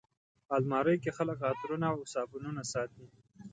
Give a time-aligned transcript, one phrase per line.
[0.55, 3.05] الماري کې خلک عطرونه او صابونونه ساتي